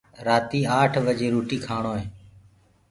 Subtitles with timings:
[0.27, 2.03] رآتي آٺ بجي روٽيٚ ڪآڻوئي